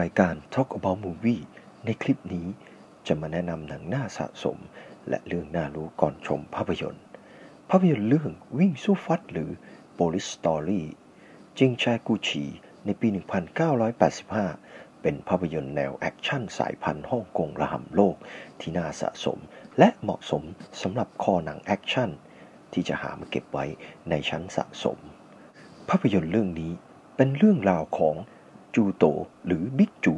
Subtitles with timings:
[0.00, 1.42] รายการ Talk About Movie
[1.84, 2.46] ในคลิปนี้
[3.06, 4.58] จะมาแนะนำหนังน่าสะสม
[5.08, 7.04] และเรื่องน่ารู้ก่อนชมภาพยนตร์
[7.70, 9.50] ภาพยนตร์เรื่องวิ่งสู้ฟัดหรือ
[9.98, 10.82] Police Story
[11.58, 12.44] จิงชายกูชี
[12.84, 13.08] ในปี
[14.24, 18.16] 1985 เป็นภาพยนตร์แนวแอคชั่นสายพันธุ์ฮ่องกงระห่ำโลก
[18.60, 19.38] ที่น่าสะสม
[19.78, 20.42] และเหมาะสม
[20.82, 22.10] สำหรับคอหนังแอคชั่น
[22.72, 23.64] ที่จะหามาเก็บไว้
[24.10, 24.98] ในชั้นสะสม
[25.88, 26.72] ภาพยนตร์เรื่องนี้
[27.16, 28.16] เป็นเรื่องราวของ
[28.74, 29.04] จูโต
[29.46, 30.14] หรือบิ๊กจู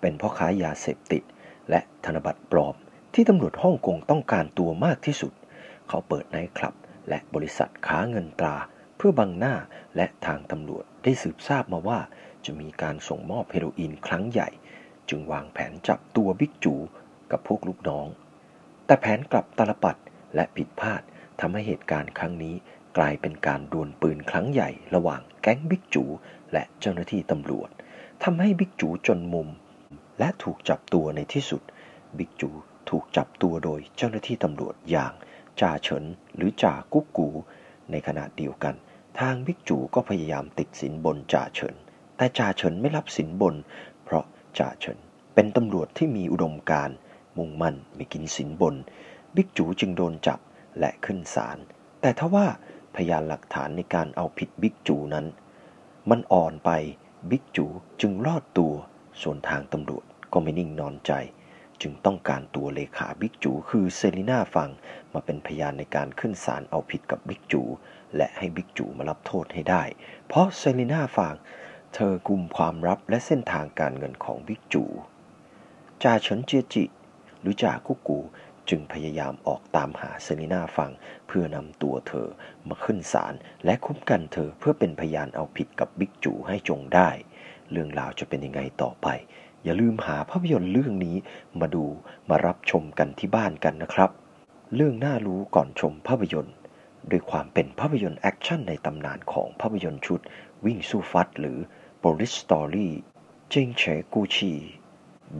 [0.00, 1.22] เป็นพ่อค้ายาเสพติด
[1.70, 2.74] และธนบัตรปลอม
[3.14, 5.32] ที่ตำรวจฮ่องกงต้องการตัวมากที่สุด
[5.88, 6.74] เขาเปิดไนท์คลับ
[7.08, 8.56] และบริษัทค้าเงินตรา
[8.96, 9.54] เพื่อบังหน้า
[9.96, 11.98] และทางตำรวจได้สืบทราบมาว่า
[12.44, 14.48] จะมีการส่งมอบเฮโรอีนครั้งใหญ่
[15.08, 16.74] จึงวางแผนจับตัวบิ๊กจู
[17.30, 18.06] กับพวกลูกน้อง
[18.86, 19.98] แต่แผนกลับตาลปัด
[20.34, 21.02] และผิดพลาด
[21.40, 22.54] ทำให้เหตุการณ์ครั้งนี้
[22.98, 26.04] กลายเป็นการดวลปืนครั้งใหญ่ระหว่างแก๊งบิ๊กจู
[26.52, 27.70] และเจ้าหน้าที่ตำรวจ
[28.22, 29.48] ทำให้บิ๊กจูจนมุม
[30.18, 31.62] และถูกจับตัวในที่สุด
[32.18, 32.50] บิ๊กจู
[32.90, 35.12] ถูกจับตัวโดยเจ้าหน้าที่ตำรวจอย่าง
[35.60, 36.04] จ่าเฉิน
[36.36, 37.28] หรือจ่ากุ๊กกู
[37.90, 38.74] ในขณะเดียวกัน
[39.20, 41.74] ทางบิ๊กจูก็พยายามติดสินบนจ่าเฉิน
[42.16, 43.54] แต่จ่าเฉินไม่รับสินบน
[44.04, 44.24] เพราะ
[44.58, 44.98] จ่าเฉิน
[45.34, 46.90] เป็นตำรวจที่มีอุดมการ
[47.36, 48.74] มุ่งมั่นไม่กินสินบน
[49.34, 50.40] บิ๊กจูจึงโดนจับ
[50.78, 51.58] และขึ้นศาล
[52.00, 52.46] แต่ทว่า
[52.96, 55.26] พยานหลักฐานในการเอาผิดบิ๊กจูนั้น
[56.10, 56.70] มันอ่อนไป
[57.30, 57.66] บิ๊กจู
[58.00, 58.74] จึงรอดตัว
[59.22, 61.12] ส่วนทางตำรวจก็ไม่นิ่งนอนใจ
[61.82, 64.70] จึงต้องการตัวเลขาบิ๊กจูคือเซรีนาฟัง
[65.12, 67.62] มาเป็นพยานในการขึ้นศาลเอาผิดกับบิ๊กจู
[68.16, 69.82] และให้บิ๊กจูมารับโทษให้ได้
[70.26, 71.34] เพราะเซรีนาฟัง
[71.94, 74.84] เธอกุมความลับและเส้นทางการเงินของบิ๊กจู
[76.02, 76.84] จ่าเฉินเจียจิ
[77.40, 78.18] หรือจ่ากุกู
[78.68, 80.90] จึงพยายามออกตามหาเซรีนาฟัง
[81.26, 82.28] เพื่อนำตัวเธอ
[82.68, 83.34] มาขึ้นศาล
[83.64, 87.10] และคุ้มกันเธอเพื่อเป็นพยานเอาผิดกับบิ๊กจูให้จงได้
[87.70, 89.06] เรื่องราวจะเป็นยังไงต่อไป
[89.64, 91.16] อย่าลืมหาภาพยนตร์เรื่องนี้
[91.60, 91.84] มาดู
[92.28, 94.10] มารับชมกันที่บ้านกันนะครับ
[94.74, 96.56] เรื่องน่ารู้ก่อนชมภาพยนตร์
[97.10, 100.20] ด้วยความเป็นภาพยนตร์แอคชั่นในตำนานของภาพยนตร์ชุด
[100.64, 101.58] วิ่งสู้ฟัดหรือ
[102.02, 102.88] Police Story
[103.50, 104.52] เจิงเฉกูชี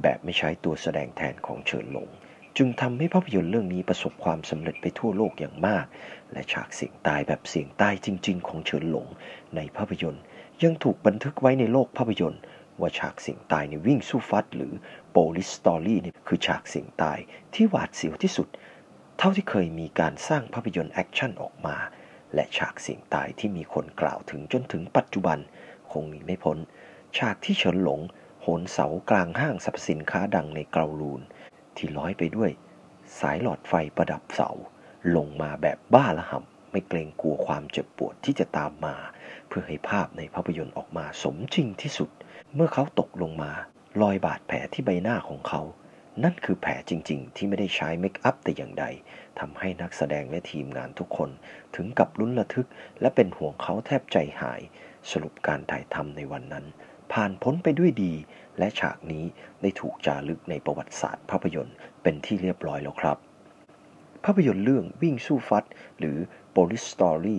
[0.03, 2.09] แบบไม่ใช้ตัวแสดงแทนของเฉินหลง
[2.57, 5.85] จึงทำให้ภาพยนตร์เรื่องนี้ประสบความสำเร็จไปทั่วโลกอย่างมาก
[6.33, 9.07] และฉากเสี่ยงตายแบบเสี่ยงตายจริง ๆ ของเฉินหลง
[9.57, 10.23] ในภาพยนตร์
[10.63, 12.43] ยังถูกบันทึกไว้ในโลกภาพยนตร์
[12.81, 14.73] ว่าฉากเสี่ยงตายในวิ่งสู้ฟัด หรือ
[15.15, 17.19] Police Story นี่คือฉากเสี่ยงตาย
[17.55, 18.49] ที่หวาดเสียวที่สุด
[19.19, 21.77] เท่าที่เคยมีการสร้างภาพยนตร์แอคชั่นออกมา
[22.35, 25.39] และฉากเสียงตายที่มีคนกล่าวถึงจนถึงปัจจุบัน
[25.91, 26.59] คงหนีไม่พ้น
[27.19, 28.01] ฉากที่เฉินหลง
[28.43, 31.23] โหนเสากลางห้างสรรพสินค้าดังในเกาลูน
[31.77, 32.51] ที่ร้อยไปด้วย
[33.21, 34.51] สายหลอดไฟประดับเสา
[35.17, 38.97] ลงมาแบบบ้าละห่ำไม่เกรงกลัวความเจ็บปวดที่จะตามมา
[39.49, 42.11] เพื่อให้ภาพในภาพยนตร์ออกมาสมจริงที่สุด
[42.55, 43.53] เมื่อเขาตกลงมา
[44.03, 45.63] รอยบาดแผลที่ใบหน้าของเขา
[46.25, 48.85] นั่นคือแผลจริง ๆ ที่ไม่ได้ใช้เมคอัพแต่อย่างใด
[49.41, 51.31] ทำให้นักแสดงและทีมงานทุกคน
[51.75, 52.69] ถึงกับลุ้นระทึก
[53.01, 54.61] และเป็นห่วงเขาแทบใจหาย
[55.11, 56.65] สรุปการถ่ายทำในวันนั้น
[57.13, 58.15] ผ่านพ้นไปด้วยดี
[58.59, 59.25] และฉากนี้
[59.63, 63.19] ได้ถูกจารึกในประวัติศาสตร์ภาพยนตร์เป็นที่เรียบร้อยแล้วครับ
[64.25, 65.65] ภาพยนตร์เรื่องวิ่งสู้ฟัด
[65.99, 66.19] หรือ
[66.55, 67.39] Police Story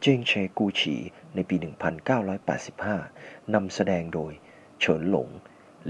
[0.00, 0.96] เจงเชกูชี
[1.34, 1.56] ในปี
[2.74, 4.32] 1985 นำแสดงโดย
[4.80, 5.28] เฉินหลง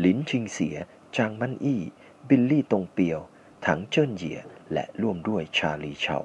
[0.04, 0.76] ลินชิงเสีย
[1.16, 1.82] จางมันอี้
[2.28, 3.20] บิลลี่ตงเปียว
[3.66, 4.40] ถังเจิ้นเหยีย
[4.72, 6.18] และร่วมด้วยชาลีเฉา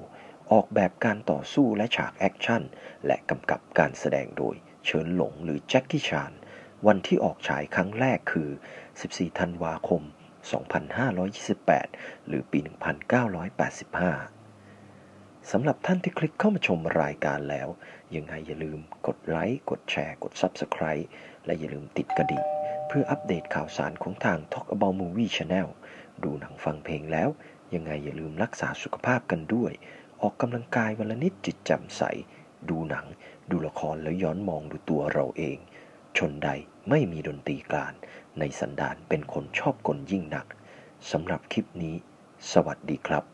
[0.52, 2.62] ออกแบบการต่อสู้และฉากแอคชั่น
[3.06, 6.32] และกำกับการแสดงโดย เฉินหลงหรือแจ็คกี้ชาน
[6.86, 8.50] วันที่ออกฉายครั้งแรกคือ
[8.94, 10.02] 14 ธันวาคม
[10.94, 12.58] 2528 หรือปี
[14.24, 17.68] 1985 สำหรับท่านที่คลิกเข้ามาชมรายการแล้ว
[18.14, 21.06] ยังไงอย่าลืมกดไลค์ กดแชร์ กด Subscribe
[21.44, 22.44] และอย่าลืมติดกระดิ่ง
[22.88, 25.68] เพื่ออัปเดตข่าวสารของทาง Talk About Movie Channel
[26.24, 27.28] ดูหนังฟังเพลงแล้ว
[27.74, 29.72] ยังไงอย่าลืมรักษาสุขภาพกันด้วย
[30.20, 32.02] ออกกำลังกายวันละนิดจิตจำใส
[32.70, 33.06] ดูหนัง
[33.50, 35.58] ดูละครแล้วย้อนมองดูตัวเราเอง
[36.18, 36.50] ชนใด
[36.88, 37.94] ไม่มีดนตรีกลาน
[38.38, 40.46] ในสันดานเป็นคนชอบกลยิ่งนัก
[41.10, 41.96] สำหรับคลิปนี้
[42.52, 43.24] สวัสดีครับ